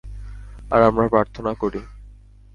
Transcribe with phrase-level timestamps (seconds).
[0.71, 1.81] আর আমরা প্রার্থনা করি।